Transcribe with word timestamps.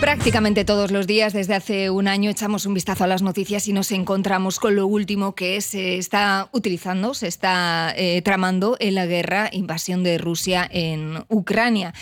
Prácticamente 0.00 0.66
todos 0.66 0.90
los 0.90 1.06
días 1.06 1.32
desde 1.32 1.54
hace 1.54 1.90
un 1.90 2.06
año 2.06 2.30
echamos 2.30 2.66
un 2.66 2.74
vistazo 2.74 3.04
a 3.04 3.06
las 3.06 3.22
noticias 3.22 3.66
y 3.66 3.72
nos 3.72 3.90
encontramos 3.92 4.60
con 4.60 4.76
lo 4.76 4.86
último 4.86 5.34
que 5.34 5.60
se 5.62 5.96
está 5.96 6.48
utilizando, 6.52 7.14
se 7.14 7.28
está 7.28 7.94
eh, 7.96 8.20
tramando 8.22 8.76
en 8.78 8.94
la 8.94 9.06
guerra 9.06 9.48
invasión 9.52 10.04
de 10.04 10.18
Rusia 10.18 10.68
en 10.70 11.24
Ucrania. 11.28 11.94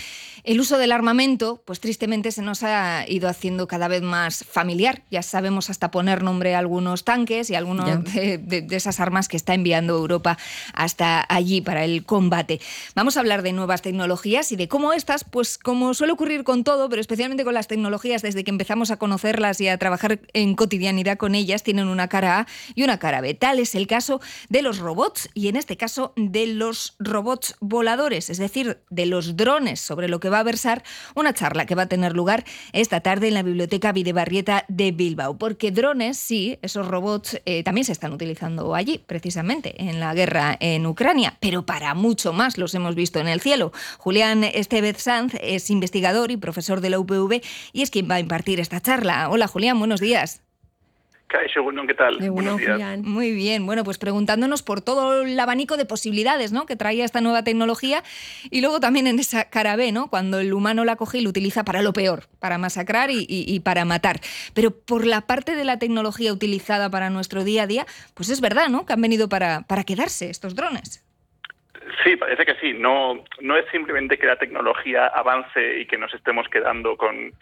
El 0.44 0.60
uso 0.60 0.76
del 0.76 0.92
armamento, 0.92 1.62
pues 1.64 1.80
tristemente 1.80 2.30
se 2.30 2.42
nos 2.42 2.62
ha 2.64 3.08
ido 3.08 3.30
haciendo 3.30 3.66
cada 3.66 3.88
vez 3.88 4.02
más 4.02 4.44
familiar. 4.44 5.02
Ya 5.10 5.22
sabemos 5.22 5.70
hasta 5.70 5.90
poner 5.90 6.22
nombre 6.22 6.54
a 6.54 6.58
algunos 6.58 7.02
tanques 7.02 7.48
y 7.48 7.54
algunas 7.54 8.04
de, 8.12 8.36
de, 8.36 8.66
esas 8.76 9.00
armas 9.00 9.26
que 9.28 9.38
está 9.38 9.54
enviando 9.54 9.96
Europa 9.96 10.36
hasta 10.74 11.24
allí 11.30 11.62
para 11.62 11.84
el 11.86 12.04
combate. 12.04 12.60
Vamos 12.94 13.16
a 13.16 13.20
hablar 13.20 13.40
de 13.40 13.54
nuevas 13.54 13.80
tecnologías 13.80 14.52
y 14.52 14.56
de 14.56 14.68
cómo 14.68 14.92
estas, 14.92 15.24
pues 15.24 15.56
como 15.56 15.94
suele 15.94 16.12
ocurrir 16.12 16.44
con 16.44 16.62
todo, 16.62 16.90
pero 16.90 17.00
especialmente 17.00 17.44
con 17.44 17.54
las 17.54 17.66
tecnologías, 17.66 18.20
desde 18.20 18.44
que 18.44 18.50
empezamos 18.50 18.90
a 18.90 18.98
conocerlas 18.98 19.62
y 19.62 19.68
a 19.68 19.78
trabajar 19.78 20.20
en 20.34 20.56
cotidianidad 20.56 21.16
con 21.16 21.34
ellas, 21.34 21.62
tienen 21.62 21.88
una 21.88 22.08
cara 22.08 22.40
A 22.40 22.46
y 22.74 22.82
una 22.82 22.98
cara 22.98 23.22
B. 23.22 23.32
Tal 23.32 23.60
es 23.60 23.74
el 23.74 23.86
caso 23.86 24.20
de 24.50 24.60
los 24.60 24.76
robots 24.78 25.30
y 25.32 25.48
en 25.48 25.56
este 25.56 25.78
caso 25.78 26.12
de 26.16 26.48
los 26.48 26.96
robots 26.98 27.56
voladores, 27.60 28.28
es 28.28 28.36
decir, 28.36 28.82
de 28.90 29.06
los 29.06 29.38
drones, 29.38 29.80
sobre 29.80 30.08
lo 30.08 30.20
que 30.20 30.33
va 30.34 30.40
a 30.40 30.42
versar 30.42 30.82
una 31.14 31.32
charla 31.32 31.64
que 31.66 31.74
va 31.74 31.82
a 31.82 31.86
tener 31.86 32.14
lugar 32.14 32.44
esta 32.72 33.00
tarde 33.00 33.28
en 33.28 33.34
la 33.34 33.42
Biblioteca 33.42 33.92
Videbarrieta 33.92 34.64
de 34.68 34.92
Bilbao. 34.92 35.38
Porque 35.38 35.70
drones, 35.70 36.18
sí, 36.18 36.58
esos 36.62 36.86
robots 36.86 37.40
eh, 37.46 37.62
también 37.62 37.84
se 37.84 37.92
están 37.92 38.12
utilizando 38.12 38.74
allí, 38.74 38.98
precisamente, 38.98 39.74
en 39.82 40.00
la 40.00 40.12
guerra 40.14 40.56
en 40.60 40.86
Ucrania, 40.86 41.36
pero 41.40 41.64
para 41.64 41.94
mucho 41.94 42.32
más 42.32 42.58
los 42.58 42.74
hemos 42.74 42.94
visto 42.94 43.20
en 43.20 43.28
el 43.28 43.40
cielo. 43.40 43.72
Julián 43.98 44.44
Estevez 44.44 44.98
Sanz 44.98 45.34
es 45.40 45.70
investigador 45.70 46.30
y 46.30 46.36
profesor 46.36 46.80
de 46.80 46.90
la 46.90 46.98
UPV 46.98 47.40
y 47.72 47.82
es 47.82 47.90
quien 47.90 48.10
va 48.10 48.16
a 48.16 48.20
impartir 48.20 48.60
esta 48.60 48.80
charla. 48.80 49.28
Hola 49.30 49.46
Julián, 49.46 49.78
buenos 49.78 50.00
días. 50.00 50.43
¿Qué 51.86 51.94
tal? 51.94 52.18
Muy 53.02 53.32
bien, 53.32 53.66
bueno, 53.66 53.84
pues 53.84 53.98
preguntándonos 53.98 54.62
por 54.62 54.80
todo 54.80 55.22
el 55.22 55.38
abanico 55.38 55.76
de 55.76 55.84
posibilidades 55.84 56.52
¿no? 56.52 56.66
que 56.66 56.76
traía 56.76 57.04
esta 57.04 57.20
nueva 57.20 57.42
tecnología 57.42 58.02
y 58.50 58.60
luego 58.60 58.80
también 58.80 59.06
en 59.06 59.18
esa 59.18 59.50
cara 59.50 59.76
B, 59.76 59.92
¿no? 59.92 60.08
cuando 60.08 60.38
el 60.38 60.52
humano 60.52 60.84
la 60.84 60.96
coge 60.96 61.18
y 61.18 61.22
lo 61.22 61.30
utiliza 61.30 61.64
para 61.64 61.82
lo 61.82 61.92
peor, 61.92 62.24
para 62.40 62.58
masacrar 62.58 63.10
y, 63.10 63.60
para 63.60 63.84
matar. 63.84 64.16
Pero 64.54 64.70
por 64.70 65.06
la 65.06 65.22
parte 65.22 65.56
de 65.56 65.64
la 65.64 65.78
tecnología 65.78 66.32
utilizada 66.32 66.90
para 66.90 67.10
nuestro 67.10 67.44
día 67.44 67.64
a 67.64 67.66
día, 67.66 67.86
pues 68.14 68.30
es 68.30 68.40
verdad 68.40 68.68
¿no? 68.68 68.86
que 68.86 68.92
han 68.92 69.00
venido 69.00 69.28
para, 69.28 69.62
para 69.62 69.84
quedarse 69.84 70.30
estos 70.30 70.54
drones. 70.54 71.04
Sí, 72.02 72.16
parece 72.16 72.44
que 72.44 72.54
sí. 72.60 72.72
No, 72.72 73.24
no 73.40 73.56
es 73.56 73.66
simplemente 73.70 74.18
que 74.18 74.26
la 74.26 74.36
tecnología 74.36 75.06
avance 75.06 75.80
y 75.80 75.86
que 75.86 75.98
nos 75.98 76.12
estemos 76.14 76.48
quedando 76.48 76.96
con, 76.96 77.32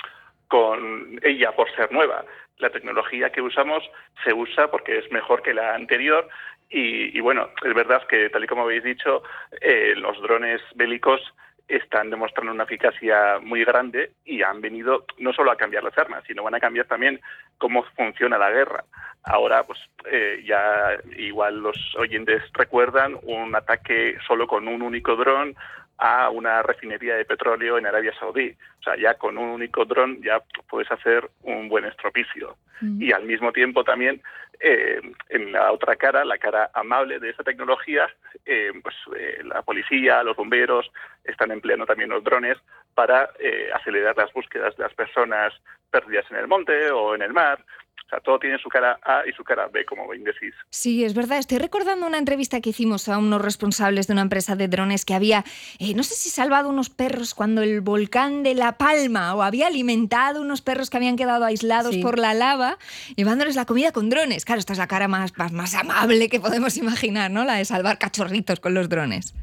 con 0.52 1.18
ella 1.22 1.50
por 1.52 1.74
ser 1.74 1.90
nueva 1.90 2.26
la 2.58 2.68
tecnología 2.68 3.32
que 3.32 3.40
usamos 3.40 3.82
se 4.22 4.34
usa 4.34 4.70
porque 4.70 4.98
es 4.98 5.10
mejor 5.10 5.40
que 5.40 5.54
la 5.54 5.74
anterior 5.74 6.28
y, 6.68 7.20
bueno, 7.20 7.48
es 7.62 7.74
verdad 7.74 8.06
que 8.06 8.30
tal 8.30 8.44
y 8.44 8.46
como 8.46 8.62
habéis 8.62 8.82
dicho, 8.82 9.22
eh, 9.60 9.92
los 9.94 10.20
drones 10.22 10.60
bélicos 10.74 11.20
están 11.68 12.08
demostrando 12.08 12.52
una 12.52 12.64
eficacia 12.64 13.38
muy 13.42 13.62
grande 13.64 14.12
y 14.24 14.42
han 14.42 14.60
venido 14.62 15.04
no 15.18 15.34
solo 15.34 15.50
a 15.50 15.56
cambiar 15.56 15.84
las 15.84 15.96
armas, 15.98 16.22
sino 16.26 16.42
van 16.42 16.54
a 16.54 16.60
cambiar 16.60 16.86
también 16.86 17.20
cómo 17.58 17.84
funciona 17.94 18.38
la 18.38 18.50
guerra. 18.50 18.84
Ahora, 19.24 19.62
pues 19.64 19.78
eh, 20.06 20.42
ya 20.46 20.98
igual 21.16 21.60
los 21.60 21.76
oyentes 21.96 22.42
recuerdan 22.52 23.18
un 23.22 23.54
ataque 23.54 24.16
solo 24.26 24.46
con 24.46 24.66
un 24.66 24.80
único 24.80 25.14
dron 25.16 25.54
a 26.02 26.30
una 26.30 26.62
refinería 26.62 27.14
de 27.14 27.24
petróleo 27.24 27.78
en 27.78 27.86
Arabia 27.86 28.12
Saudí. 28.18 28.56
O 28.80 28.82
sea, 28.82 28.96
ya 28.96 29.14
con 29.14 29.38
un 29.38 29.50
único 29.50 29.84
dron 29.84 30.20
ya 30.20 30.42
puedes 30.68 30.90
hacer 30.90 31.30
un 31.42 31.68
buen 31.68 31.84
estropicio. 31.84 32.56
Y 32.98 33.12
al 33.12 33.22
mismo 33.22 33.52
tiempo 33.52 33.84
también, 33.84 34.20
eh, 34.58 35.00
en 35.28 35.52
la 35.52 35.70
otra 35.70 35.94
cara, 35.94 36.24
la 36.24 36.36
cara 36.36 36.68
amable 36.74 37.20
de 37.20 37.30
esa 37.30 37.44
tecnología, 37.44 38.08
eh, 38.44 38.72
pues 38.82 38.96
eh, 39.16 39.40
la 39.44 39.62
policía, 39.62 40.24
los 40.24 40.34
bomberos 40.34 40.90
están 41.22 41.52
empleando 41.52 41.86
también 41.86 42.10
los 42.10 42.24
drones 42.24 42.58
para 42.96 43.30
acelerar 43.72 44.16
las 44.16 44.32
búsquedas 44.32 44.76
de 44.76 44.82
las 44.82 44.94
personas 44.94 45.54
perdidas 45.92 46.28
en 46.32 46.38
el 46.38 46.48
monte 46.48 46.90
o 46.90 47.14
en 47.14 47.22
el 47.22 47.32
mar 47.32 47.64
todo 48.20 48.38
tiene 48.38 48.58
su 48.58 48.68
cara 48.68 48.98
A 49.02 49.22
y 49.26 49.32
su 49.32 49.44
cara 49.44 49.68
B, 49.68 49.84
como 49.84 50.08
bien 50.08 50.24
decís. 50.24 50.54
Sí, 50.70 51.04
es 51.04 51.14
verdad. 51.14 51.38
Estoy 51.38 51.58
recordando 51.58 52.06
una 52.06 52.18
entrevista 52.18 52.60
que 52.60 52.70
hicimos 52.70 53.08
a 53.08 53.18
unos 53.18 53.40
responsables 53.40 54.06
de 54.06 54.12
una 54.12 54.22
empresa 54.22 54.56
de 54.56 54.68
drones 54.68 55.04
que 55.04 55.14
había, 55.14 55.44
eh, 55.78 55.94
no 55.94 56.02
sé 56.02 56.14
si 56.14 56.30
salvado 56.30 56.68
unos 56.68 56.90
perros 56.90 57.34
cuando 57.34 57.62
el 57.62 57.80
volcán 57.80 58.42
de 58.42 58.54
La 58.54 58.76
Palma 58.76 59.34
o 59.34 59.42
había 59.42 59.66
alimentado 59.66 60.40
unos 60.40 60.62
perros 60.62 60.90
que 60.90 60.96
habían 60.96 61.16
quedado 61.16 61.44
aislados 61.44 61.96
por 61.98 62.18
la 62.18 62.34
lava, 62.34 62.78
llevándoles 63.16 63.56
la 63.56 63.64
comida 63.64 63.92
con 63.92 64.10
drones. 64.10 64.44
Claro, 64.44 64.58
esta 64.58 64.72
es 64.72 64.78
la 64.78 64.88
cara 64.88 65.08
más, 65.08 65.32
más, 65.52 65.74
amable 65.74 66.28
que 66.28 66.40
podemos 66.40 66.76
imaginar, 66.76 67.30
¿no? 67.30 67.44
La 67.44 67.54
de 67.54 67.64
salvar 67.64 67.98
cachorritos 67.98 68.60
con 68.60 68.74
los 68.74 68.88
drones. 68.88 69.34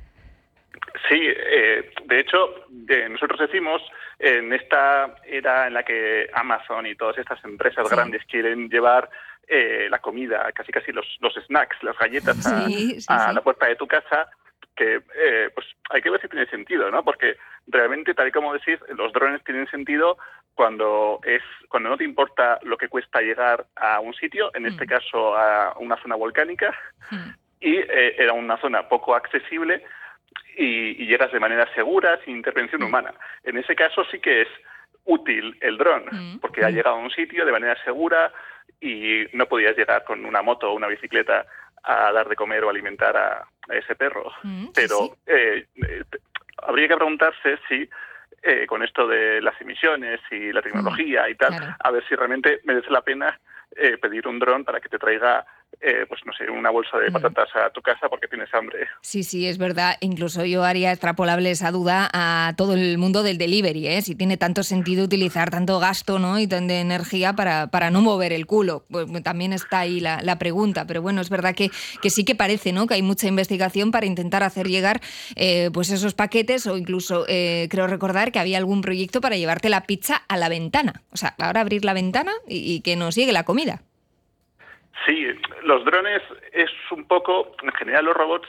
Sí, 1.09 1.19
eh, 1.19 1.91
de 2.05 2.19
hecho, 2.19 2.65
nosotros 3.09 3.39
decimos 3.39 3.81
en 4.19 4.51
esta 4.51 5.15
era 5.23 5.67
en 5.67 5.73
la 5.73 5.83
que 5.83 6.29
Amazon 6.33 6.85
y 6.85 6.95
todas 6.95 7.17
estas 7.17 7.43
empresas 7.45 7.89
grandes 7.89 8.23
quieren 8.25 8.69
llevar 8.69 9.09
eh, 9.47 9.87
la 9.89 9.99
comida, 9.99 10.51
casi 10.53 10.71
casi 10.71 10.91
los, 10.91 11.05
los 11.21 11.33
snacks, 11.45 11.81
las 11.81 11.97
galletas 11.97 12.45
a, 13.07 13.33
la 13.33 13.41
puerta 13.41 13.65
de 13.67 13.77
tu 13.77 13.87
casa, 13.87 14.29
que 14.75 15.01
eh, 15.15 15.49
pues 15.55 15.65
hay 15.89 16.01
que 16.01 16.09
ver 16.09 16.21
si 16.21 16.27
tiene 16.27 16.45
sentido, 16.47 16.91
¿no? 16.91 17.03
Porque 17.03 17.37
realmente, 17.67 18.13
tal 18.13 18.27
y 18.27 18.31
como 18.31 18.53
decís, 18.53 18.77
los 18.89 19.13
drones 19.13 19.43
tienen 19.43 19.67
sentido 19.67 20.17
cuando 20.53 21.21
es 21.23 21.41
cuando 21.69 21.89
no 21.89 21.97
te 21.97 22.03
importa 22.03 22.59
lo 22.63 22.77
que 22.77 22.89
cuesta 22.89 23.21
llegar 23.21 23.65
a 23.77 24.01
un 24.01 24.13
sitio, 24.13 24.51
en 24.53 24.65
este 24.65 24.83
mm. 24.83 24.89
caso 24.89 25.35
a 25.35 25.77
una 25.79 25.95
zona 26.01 26.15
volcánica, 26.15 26.77
mm. 27.09 27.29
y 27.61 27.77
eh, 27.77 28.15
era 28.17 28.33
una 28.33 28.57
zona 28.57 28.89
poco 28.89 29.15
accesible 29.15 29.83
y, 30.59 31.05
llegas 31.05 31.31
de 31.31 31.39
manera 31.39 31.67
segura, 31.73 32.19
sin 32.25 32.35
intervención 32.35 32.81
mm. 32.81 32.85
humana. 32.85 33.13
En 33.43 33.57
ese 33.57 33.75
caso 33.75 34.03
sí 34.11 34.19
que 34.19 34.41
es 34.41 34.47
útil 35.05 35.57
el 35.61 35.77
dron, 35.77 36.03
mm. 36.11 36.39
porque 36.39 36.63
ha 36.65 36.69
mm. 36.69 36.73
llegado 36.73 36.97
a 36.97 36.99
un 36.99 37.11
sitio 37.11 37.45
de 37.45 37.51
manera 37.51 37.81
segura 37.83 38.31
y 38.81 39.25
no 39.33 39.45
podías 39.47 39.75
llegar 39.77 40.03
con 40.03 40.25
una 40.25 40.41
moto 40.41 40.69
o 40.69 40.75
una 40.75 40.87
bicicleta 40.87 41.45
a 41.83 42.11
dar 42.11 42.27
de 42.27 42.35
comer 42.35 42.63
o 42.63 42.69
alimentar 42.69 43.15
a, 43.15 43.47
ese 43.69 43.95
perro. 43.95 44.31
Pero 44.73 45.15
eh, 45.27 45.67
eh, 45.75 46.03
habría 46.57 46.87
que 46.87 46.95
preguntarse 46.95 47.59
si 47.67 47.87
eh, 48.41 48.65
con 48.65 48.81
esto 48.81 49.07
de 49.07 49.41
las 49.41 49.59
emisiones 49.61 50.19
y 50.31 50.51
la 50.51 50.63
tecnología 50.63 51.29
y 51.29 51.35
tal, 51.35 51.53
a 51.79 51.91
ver 51.91 52.03
si 52.07 52.15
realmente 52.15 52.61
merece 52.63 52.89
la 52.89 53.01
pena 53.01 53.39
pedir 54.01 54.27
un 54.27 54.39
dron 54.39 54.65
para 54.65 54.79
que 54.81 54.89
te 54.89 54.97
traiga 54.97 55.45
eh, 55.81 56.05
pues 56.09 56.19
no 56.25 56.33
sé, 56.33 56.49
una 56.49 56.71
bolsa 56.71 56.97
de 56.97 57.09
mm. 57.09 57.13
patatas 57.13 57.49
a 57.55 57.69
tu 57.69 57.81
casa 57.81 58.09
porque 58.09 58.27
tienes 58.27 58.53
hambre. 58.53 58.87
Sí, 59.01 59.23
sí, 59.23 59.47
es 59.47 59.57
verdad. 59.57 59.95
Incluso 60.01 60.43
yo 60.43 60.63
haría 60.63 60.91
extrapolable 60.91 61.51
esa 61.51 61.71
duda 61.71 62.09
a 62.11 62.53
todo 62.57 62.73
el 62.73 62.97
mundo 62.97 63.23
del 63.23 63.37
delivery, 63.37 63.87
¿eh? 63.87 64.01
si 64.01 64.13
tiene 64.15 64.35
tanto 64.35 64.63
sentido 64.63 65.05
utilizar 65.05 65.49
tanto 65.49 65.79
gasto 65.79 66.19
¿no? 66.19 66.37
y 66.37 66.47
tanta 66.47 66.73
energía 66.73 67.33
para, 67.33 67.67
para 67.67 67.91
no 67.91 68.01
mover 68.01 68.33
el 68.33 68.45
culo. 68.45 68.85
Pues, 68.89 69.07
también 69.23 69.53
está 69.53 69.79
ahí 69.79 70.01
la, 70.01 70.37
pregunta, 70.39 70.85
pero 70.85 71.01
bueno, 71.01 71.21
es 71.21 71.29
verdad 71.29 71.55
que, 71.55 71.69
que, 72.01 72.09
sí 72.09 72.23
que 72.23 72.35
parece 72.35 72.71
¿no? 72.71 72.87
que 72.87 72.93
hay 72.93 73.01
mucha 73.01 73.27
investigación 73.27 73.91
para 73.91 74.05
intentar 74.05 74.43
hacer 74.43 74.67
llegar 74.67 75.01
eh, 75.35 75.69
pues 75.73 75.89
esos 75.89 76.13
paquetes 76.13 76.65
o 76.67 76.77
incluso 76.77 77.25
eh, 77.27 77.67
creo 77.69 77.87
recordar 77.87 78.31
que 78.31 78.39
había 78.39 78.57
algún 78.57 78.81
proyecto 78.81 79.19
para 79.21 79.35
llevarte 79.35 79.69
la 79.69 79.83
pizza 79.83 80.23
a 80.27 80.37
la 80.37 80.49
ventana. 80.49 81.03
O 81.11 81.17
sea, 81.17 81.35
ahora 81.39 81.61
abrir 81.61 81.83
la 81.83 81.93
ventana 81.93 82.31
y 82.47 82.81
que 82.81 82.95
nos 82.95 83.15
llegue 83.15 83.31
la 83.31 83.43
comida. 83.43 83.81
Sí, 85.05 85.27
los 85.63 85.85
drones 85.85 86.21
es 86.51 86.69
un 86.91 87.05
poco, 87.05 87.55
en 87.61 87.71
general 87.73 88.05
los 88.05 88.15
robots 88.15 88.47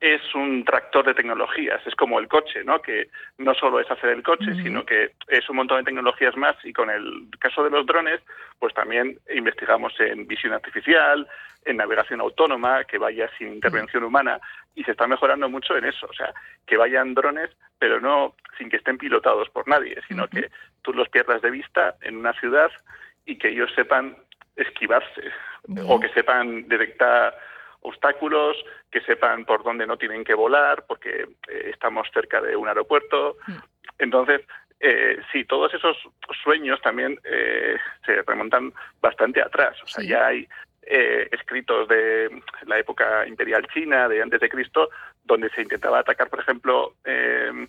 es 0.00 0.34
un 0.34 0.64
tractor 0.64 1.06
de 1.06 1.14
tecnologías, 1.14 1.80
es 1.86 1.94
como 1.94 2.18
el 2.18 2.28
coche, 2.28 2.62
¿no? 2.64 2.82
Que 2.82 3.08
no 3.38 3.54
solo 3.54 3.80
es 3.80 3.90
hacer 3.90 4.10
el 4.10 4.22
coche, 4.22 4.54
sino 4.62 4.84
que 4.84 5.12
es 5.28 5.48
un 5.48 5.56
montón 5.56 5.78
de 5.78 5.84
tecnologías 5.84 6.36
más 6.36 6.56
y 6.64 6.72
con 6.72 6.90
el 6.90 7.28
caso 7.38 7.64
de 7.64 7.70
los 7.70 7.86
drones, 7.86 8.20
pues 8.58 8.74
también 8.74 9.18
investigamos 9.34 9.94
en 10.00 10.26
visión 10.26 10.52
artificial, 10.52 11.26
en 11.64 11.76
navegación 11.78 12.20
autónoma, 12.20 12.84
que 12.84 12.98
vaya 12.98 13.30
sin 13.38 13.54
intervención 13.54 14.04
humana 14.04 14.40
y 14.74 14.84
se 14.84 14.90
está 14.90 15.06
mejorando 15.06 15.48
mucho 15.48 15.76
en 15.76 15.86
eso, 15.86 16.06
o 16.06 16.12
sea, 16.12 16.34
que 16.66 16.76
vayan 16.76 17.14
drones, 17.14 17.50
pero 17.78 18.00
no 18.00 18.34
sin 18.58 18.68
que 18.68 18.76
estén 18.76 18.98
pilotados 18.98 19.48
por 19.50 19.66
nadie, 19.68 19.96
sino 20.06 20.28
que 20.28 20.50
tú 20.82 20.92
los 20.92 21.08
pierdas 21.08 21.40
de 21.40 21.50
vista 21.50 21.94
en 22.02 22.16
una 22.16 22.32
ciudad 22.34 22.70
y 23.24 23.38
que 23.38 23.48
ellos 23.48 23.70
sepan 23.74 24.16
esquivarse 24.56 25.32
o 25.86 25.98
que 25.98 26.08
sepan 26.10 26.68
detectar 26.68 27.36
obstáculos, 27.80 28.56
que 28.90 29.00
sepan 29.02 29.44
por 29.44 29.62
dónde 29.62 29.86
no 29.86 29.96
tienen 29.96 30.24
que 30.24 30.34
volar 30.34 30.84
porque 30.86 31.28
eh, 31.48 31.70
estamos 31.72 32.08
cerca 32.12 32.40
de 32.40 32.56
un 32.56 32.68
aeropuerto. 32.68 33.36
Mm. 33.46 33.56
Entonces, 33.98 34.40
eh, 34.80 35.18
sí, 35.32 35.44
todos 35.44 35.72
esos 35.72 35.96
sueños 36.42 36.80
también 36.82 37.18
eh, 37.24 37.76
se 38.04 38.22
remontan 38.22 38.72
bastante 39.00 39.40
atrás. 39.40 39.76
O 39.82 39.86
sea, 39.86 40.04
ya 40.04 40.26
hay 40.26 40.46
eh, 40.82 41.26
escritos 41.32 41.88
de 41.88 42.42
la 42.66 42.78
época 42.78 43.26
imperial 43.26 43.66
china, 43.72 44.08
de 44.08 44.20
antes 44.20 44.40
de 44.40 44.48
Cristo, 44.48 44.90
donde 45.24 45.48
se 45.50 45.62
intentaba 45.62 46.00
atacar, 46.00 46.28
por 46.28 46.40
ejemplo, 46.40 46.96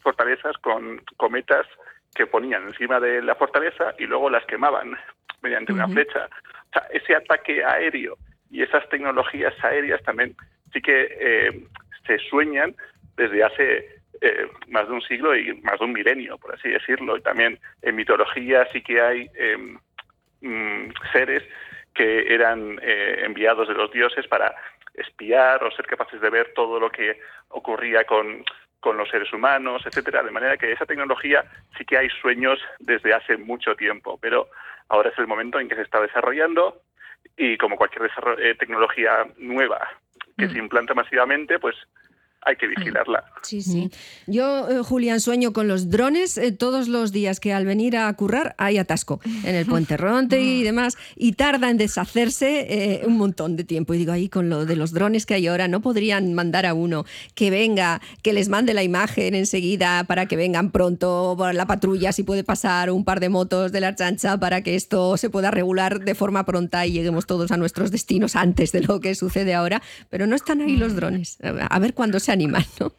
fortalezas 0.02 0.58
con 0.58 1.02
cometas 1.16 1.66
que 2.14 2.28
ponían 2.28 2.68
encima 2.68 3.00
de 3.00 3.22
la 3.22 3.36
fortaleza 3.36 3.94
y 3.98 4.06
luego 4.06 4.30
las 4.30 4.46
quemaban 4.46 4.98
mediante 5.46 5.74
una 5.74 5.88
flecha. 5.88 6.26
O 6.26 6.74
sea, 6.74 6.88
ese 6.92 7.16
ataque 7.16 7.64
aéreo 7.64 8.18
y 8.50 8.64
esas 8.64 8.88
tecnologías 8.90 9.54
aéreas 9.64 10.02
también 10.04 10.36
sí 10.74 10.82
que 10.82 11.08
eh, 11.20 11.68
se 12.06 12.18
sueñan 12.30 12.76
desde 13.16 13.44
hace 13.44 13.96
eh, 14.22 14.48
más 14.68 14.88
de 14.88 14.94
un 14.94 15.02
siglo 15.02 15.36
y 15.36 15.54
más 15.62 15.80
de 15.80 15.86
un 15.86 15.94
milenio, 15.94 16.38
por 16.38 16.54
así 16.56 16.70
decirlo. 16.70 17.16
Y 17.18 17.22
también 17.22 17.60
en 17.82 17.96
mitología 17.96 18.68
sí 18.72 18.82
que 18.82 19.00
hay 19.00 19.30
mm, 20.42 20.90
seres 21.14 21.44
que 21.94 22.34
eran 22.34 22.80
eh, 22.82 23.22
enviados 23.24 23.68
de 23.68 23.74
los 23.74 23.92
dioses 23.92 24.28
para 24.28 24.54
espiar 24.94 25.64
o 25.64 25.72
ser 25.72 25.86
capaces 25.86 26.20
de 26.20 26.30
ver 26.30 26.54
todo 26.54 26.80
lo 26.80 26.90
que 26.90 27.20
ocurría 27.50 28.04
con, 28.04 28.44
con 28.80 28.98
los 28.98 29.10
seres 29.10 29.32
humanos, 29.34 29.84
etcétera, 29.86 30.24
de 30.24 30.32
manera 30.32 30.58
que 30.58 30.72
esa 30.72 30.86
tecnología 30.86 31.44
sí 31.78 31.86
que 31.86 31.98
hay 31.98 32.10
sueños 32.22 32.60
desde 32.80 33.14
hace 33.14 33.38
mucho 33.38 33.76
tiempo, 33.76 34.18
pero 34.22 34.50
ahora 34.90 35.10
es 35.10 35.20
el 35.20 35.28
momento 35.28 35.60
en 35.60 35.68
que 35.68 35.76
se 35.76 35.82
está 35.82 36.02
desarrollando 36.02 36.82
y 37.38 37.58
como 37.58 37.76
cualquier 37.76 38.10
eh, 38.40 38.56
tecnología 38.56 39.28
nueva 39.38 39.90
que 40.38 40.48
mm. 40.48 40.52
se 40.52 40.58
implanta 40.60 40.94
masivamente, 40.94 41.60
pues 41.60 41.76
hay 42.46 42.56
que 42.58 42.68
vigilarla. 42.68 43.24
Sí, 43.42 43.62
sí. 43.62 43.90
Yo, 44.28 44.70
eh, 44.70 44.84
Julián, 44.84 45.20
sueño 45.20 45.52
con 45.52 45.68
los 45.68 45.90
drones 45.90 46.38
eh, 46.38 46.52
todos 46.52 46.88
los 46.88 47.12
días 47.12 47.40
que 47.40 47.54
al 47.54 47.66
venir 47.66 47.98
a 47.98 48.14
currar 48.14 48.56
hay 48.60 48.78
atasco 48.78 49.20
en 49.44 49.56
el 49.56 49.66
puente 49.66 49.98
Ronte 49.98 50.42
y 50.42 50.62
demás 50.64 50.96
y 51.16 51.34
tarda 51.34 51.72
en 51.72 51.78
deshacerse 51.78 52.68
eh, 52.70 53.02
un 53.06 53.18
montón 53.18 53.56
de 53.56 53.64
tiempo. 53.64 53.96
Y 53.96 53.98
digo, 53.98 54.12
ahí 54.12 54.30
con 54.30 54.50
lo 54.50 54.66
de 54.66 54.76
los 54.76 54.94
drones 54.94 55.26
que 55.26 55.34
hay 55.34 55.48
ahora, 55.48 55.68
¿no 55.68 55.82
podrían 55.82 56.36
mandar 56.36 56.68
a 56.68 56.76
uno 56.76 57.06
que 57.34 57.50
venga, 57.50 58.00
que 58.22 58.32
les 58.32 58.48
mande 58.48 58.76
la 58.76 58.84
imagen 58.84 59.34
enseguida 59.34 60.04
para 60.04 60.28
que 60.28 60.36
vengan 60.36 60.72
pronto 60.72 61.34
por 61.36 61.56
la 61.56 61.66
patrulla, 61.66 62.12
si 62.12 62.22
puede 62.22 62.44
pasar 62.44 62.92
un 62.92 63.04
par 63.06 63.20
de 63.20 63.30
motos 63.30 63.72
de 63.72 63.82
la 63.82 63.96
chancha 63.96 64.40
para 64.40 64.62
que 64.62 64.76
esto 64.76 65.18
se 65.18 65.32
pueda 65.32 65.50
regular 65.50 66.06
de 66.06 66.14
forma 66.14 66.46
pronta 66.46 66.86
y 66.86 66.92
lleguemos 66.92 67.26
todos 67.26 67.52
a 67.52 67.58
nuestros 67.58 67.90
destinos 67.90 68.36
antes 68.36 68.72
de 68.72 68.82
lo 68.82 69.00
que 69.00 69.16
sucede 69.16 69.56
ahora? 69.56 69.82
Pero 70.12 70.28
no 70.28 70.36
están 70.36 70.62
ahí 70.62 70.78
los 70.78 70.94
mm. 70.94 70.96
drones. 70.96 71.38
A 71.42 71.80
ver 71.80 71.96
cuándo 71.96 72.20
se 72.20 72.35
animal, 72.36 72.64
¿no? 72.80 72.92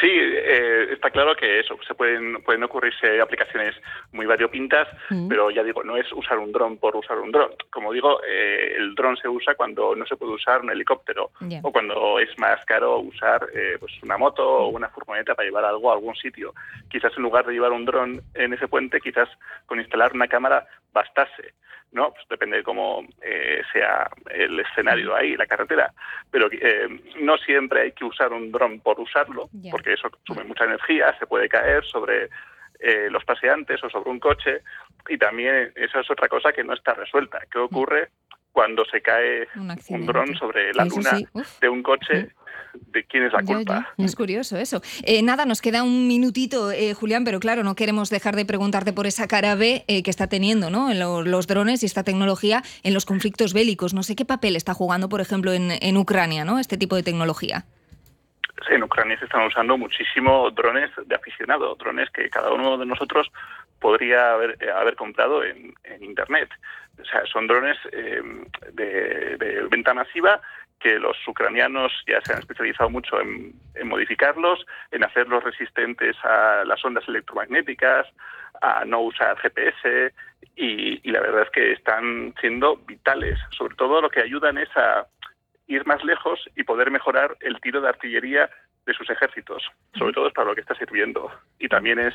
Sí, 0.00 0.08
eh, 0.52 0.92
está 0.94 1.10
claro 1.10 1.36
que 1.36 1.60
eso, 1.60 1.78
se 1.86 1.94
pueden, 1.94 2.42
pueden 2.42 2.64
ocurrirse 2.64 3.20
aplicaciones 3.20 3.76
muy 4.10 4.26
variopintas, 4.26 4.88
mm. 5.08 5.28
pero 5.28 5.50
ya 5.50 5.62
digo, 5.62 5.84
no 5.84 5.96
es 5.96 6.12
usar 6.12 6.38
un 6.38 6.50
dron 6.50 6.76
por 6.76 6.96
usar 6.96 7.18
un 7.20 7.30
dron. 7.30 7.52
Como 7.70 7.92
digo, 7.92 8.20
eh, 8.26 8.74
el 8.76 8.96
dron 8.96 9.16
se 9.16 9.28
usa 9.28 9.54
cuando 9.54 9.94
no 9.94 10.04
se 10.06 10.16
puede 10.16 10.32
usar 10.32 10.62
un 10.62 10.70
helicóptero 10.70 11.30
o 11.62 11.72
cuando 11.72 12.18
es 12.18 12.36
más 12.38 12.64
caro 12.64 12.98
usar 12.98 13.46
eh, 13.54 13.76
pues 13.78 13.92
una 14.02 14.18
moto 14.18 14.44
o 14.44 14.68
una 14.68 14.88
furgoneta 14.88 15.36
para 15.36 15.46
llevar 15.46 15.64
algo 15.64 15.90
a 15.90 15.94
algún 15.94 16.16
sitio. 16.16 16.52
Quizás 16.88 17.12
en 17.16 17.22
lugar 17.22 17.46
de 17.46 17.52
llevar 17.52 17.70
un 17.70 17.84
dron 17.84 18.20
en 18.34 18.52
ese 18.52 18.66
puente, 18.66 19.00
quizás 19.00 19.28
con 19.66 19.78
instalar 19.78 20.12
una 20.14 20.26
cámara 20.26 20.66
bastase. 20.92 21.54
¿no? 21.92 22.12
Pues 22.12 22.26
depende 22.28 22.58
de 22.58 22.62
cómo 22.62 23.04
eh, 23.22 23.62
sea 23.72 24.08
el 24.30 24.60
escenario 24.60 25.14
ahí, 25.14 25.36
la 25.36 25.46
carretera. 25.46 25.92
Pero 26.30 26.48
eh, 26.52 26.88
no 27.20 27.36
siempre 27.38 27.82
hay 27.82 27.92
que 27.92 28.04
usar 28.04 28.32
un 28.32 28.52
dron 28.52 28.80
por 28.80 29.00
usarlo, 29.00 29.48
porque 29.70 29.94
eso 29.94 30.08
consume 30.10 30.39
mucha 30.44 30.64
energía, 30.64 31.16
se 31.18 31.26
puede 31.26 31.48
caer 31.48 31.84
sobre 31.84 32.30
eh, 32.78 33.08
los 33.10 33.24
paseantes 33.24 33.82
o 33.84 33.90
sobre 33.90 34.10
un 34.10 34.20
coche. 34.20 34.62
Y 35.08 35.18
también 35.18 35.72
esa 35.74 36.00
es 36.00 36.10
otra 36.10 36.28
cosa 36.28 36.52
que 36.52 36.64
no 36.64 36.74
está 36.74 36.94
resuelta. 36.94 37.40
¿Qué 37.50 37.58
ocurre 37.58 38.10
cuando 38.52 38.84
se 38.84 39.00
cae 39.00 39.48
un, 39.56 40.06
dron 40.06 40.34
sobre 40.34 40.72
la 40.74 40.84
luna 40.84 41.18
de 41.60 41.68
un 41.68 41.82
coche? 41.82 42.30
de 42.92 43.04
quién 43.04 43.24
es 43.24 43.32
la 43.32 43.42
culpa. 43.42 43.88
Es 43.98 44.14
curioso 44.14 44.56
eso. 44.56 44.82
Eh, 45.02 45.22
nada, 45.22 45.44
nos 45.44 45.60
queda 45.60 45.82
un 45.82 46.06
minutito, 46.06 46.70
eh, 46.70 46.94
Julián, 46.94 47.24
pero 47.24 47.40
claro, 47.40 47.62
no 47.62 47.74
queremos 47.74 48.10
dejar 48.10 48.36
de 48.36 48.44
preguntarte 48.44 48.92
por 48.92 49.06
esa 49.06 49.26
cara 49.26 49.54
B 49.54 49.84
eh, 49.86 50.02
que 50.02 50.10
está 50.10 50.28
teniendo 50.28 50.70
¿no? 50.70 50.90
en 50.90 50.98
los 50.98 51.46
drones 51.46 51.82
y 51.82 51.86
esta 51.86 52.04
tecnología 52.04 52.62
en 52.82 52.94
los 52.94 53.06
conflictos 53.06 53.52
bélicos. 53.52 53.94
No 53.94 54.02
sé 54.02 54.16
qué 54.16 54.24
papel 54.24 54.56
está 54.56 54.74
jugando, 54.74 55.08
por 55.08 55.20
ejemplo, 55.20 55.52
en, 55.52 55.72
en 55.80 55.96
Ucrania, 55.96 56.44
¿no? 56.44 56.58
este 56.58 56.76
tipo 56.76 56.96
de 56.96 57.02
tecnología. 57.02 57.66
En 58.68 58.82
Ucrania 58.82 59.18
se 59.18 59.24
están 59.24 59.46
usando 59.46 59.76
muchísimo 59.78 60.50
drones 60.50 60.90
de 61.04 61.14
aficionado, 61.14 61.74
drones 61.76 62.10
que 62.10 62.28
cada 62.28 62.52
uno 62.52 62.76
de 62.76 62.86
nosotros 62.86 63.30
podría 63.80 64.32
haber, 64.32 64.56
haber 64.70 64.94
comprado 64.96 65.42
en, 65.44 65.74
Internet. 66.00 66.48
O 67.00 67.04
sea, 67.04 67.24
son 67.26 67.46
drones 67.46 67.76
de, 67.92 69.36
de, 69.38 69.66
venta 69.70 69.94
masiva 69.94 70.40
que 70.80 70.98
los 70.98 71.16
ucranianos 71.28 71.92
ya 72.06 72.20
se 72.22 72.32
han 72.32 72.40
especializado 72.40 72.90
mucho 72.90 73.20
en, 73.20 73.54
modificarlos, 73.84 74.66
en 74.90 75.04
hacerlos 75.04 75.44
resistentes 75.44 76.16
a 76.24 76.64
las 76.64 76.84
ondas 76.84 77.06
electromagnéticas, 77.06 78.06
a 78.62 78.84
no 78.84 79.00
usar 79.02 79.36
GPS 79.38 80.12
y, 80.56 81.10
la 81.10 81.20
verdad 81.20 81.42
es 81.42 81.50
que 81.50 81.72
están 81.72 82.34
siendo 82.40 82.76
vitales. 82.76 83.38
Sobre 83.50 83.76
todo 83.76 84.00
lo 84.00 84.10
que 84.10 84.22
ayudan 84.22 84.58
es 84.58 84.68
a 84.76 85.06
ir 85.70 85.86
más 85.86 86.04
lejos 86.04 86.40
y 86.56 86.64
poder 86.64 86.90
mejorar 86.90 87.36
el 87.40 87.60
tiro 87.60 87.80
de 87.80 87.88
artillería 87.88 88.50
de 88.86 88.92
sus 88.92 89.08
ejércitos. 89.08 89.62
Sobre 89.96 90.12
todo 90.12 90.26
es 90.26 90.34
para 90.34 90.48
lo 90.48 90.54
que 90.54 90.62
está 90.62 90.74
sirviendo. 90.74 91.30
Y 91.60 91.68
también 91.68 92.00
es 92.00 92.14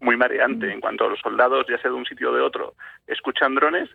muy 0.00 0.16
mareante 0.16 0.72
en 0.72 0.80
cuanto 0.80 1.04
a 1.04 1.10
los 1.10 1.20
soldados, 1.20 1.66
ya 1.68 1.78
sea 1.78 1.90
de 1.90 1.96
un 1.96 2.06
sitio 2.06 2.30
o 2.30 2.34
de 2.34 2.40
otro, 2.40 2.74
escuchan 3.06 3.54
drones, 3.54 3.90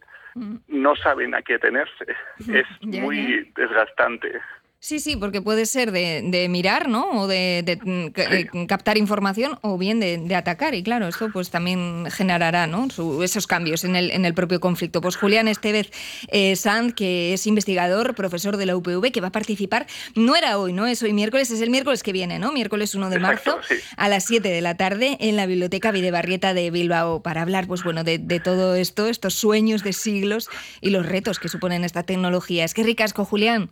no 0.67 0.95
saben 0.95 1.33
a 1.33 1.41
qué 1.41 1.57
tenerse. 1.57 2.05
Es 2.47 2.67
muy 2.81 3.51
desgastante. 3.55 4.39
Sí, 4.83 4.99
sí, 4.99 5.15
porque 5.15 5.43
puede 5.43 5.67
ser 5.67 5.91
de, 5.91 6.47
mirar, 6.49 6.89
¿no? 6.89 7.21
O 7.21 7.27
de, 7.27 7.79
mm, 7.83 8.19
eh, 8.19 8.65
captar 8.67 8.97
información 8.97 9.59
o 9.61 9.77
bien 9.77 9.99
de, 9.99 10.35
atacar. 10.35 10.73
Y 10.73 10.81
claro, 10.81 11.07
esto 11.07 11.29
pues 11.31 11.51
también 11.51 12.07
generará 12.09 12.65
¿no? 12.65 12.87
esos 13.23 13.45
cambios 13.45 13.83
en 13.83 13.95
el, 13.95 14.09
en 14.09 14.25
el 14.25 14.33
propio 14.33 14.59
conflicto. 14.59 14.99
Pues 14.99 15.17
Julián 15.17 15.47
Estevez 15.47 15.91
eh, 16.29 16.55
Sanz, 16.55 16.95
que 16.95 17.31
es 17.31 17.45
investigador, 17.45 18.15
profesor 18.15 18.57
de 18.57 18.65
la 18.65 18.75
UPV, 18.75 19.11
que 19.11 19.21
va 19.21 19.27
a 19.27 19.31
participar, 19.31 19.85
no 20.15 20.35
era 20.35 20.57
hoy, 20.57 20.73
¿no? 20.73 20.87
Es 20.87 21.03
hoy 21.03 21.13
miércoles, 21.13 21.51
es 21.51 21.61
el 21.61 21.69
miércoles 21.69 22.01
que 22.01 22.11
viene, 22.11 22.39
¿no? 22.39 22.51
Miércoles 22.51 22.95
1 22.95 23.11
de 23.11 23.19
marzo 23.19 23.59
a 23.97 24.09
las 24.09 24.25
7 24.25 24.49
de 24.49 24.61
la 24.61 24.77
tarde 24.77 25.15
en 25.19 25.35
la 25.35 25.45
Biblioteca 25.45 25.91
Videbarrieta 25.91 26.55
de 26.55 26.71
Bilbao 26.71 27.21
para 27.21 27.43
hablar, 27.43 27.67
pues 27.67 27.83
bueno, 27.83 28.03
de, 28.03 28.17
todo 28.43 28.73
esto, 28.73 29.05
estos 29.05 29.35
sueños 29.35 29.83
de 29.83 29.93
siglos 29.93 30.49
y 30.81 30.89
los 30.89 31.05
retos 31.05 31.37
que 31.37 31.49
suponen 31.49 31.83
esta 31.83 32.01
tecnología. 32.01 32.65
Es 32.65 32.73
que 32.73 32.81
ricasco, 32.81 33.25
Julián. 33.25 33.69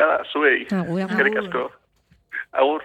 Nada, 0.00 0.24
zuei. 0.32 0.66
Agur. 0.72 1.70
Agur. 2.52 2.82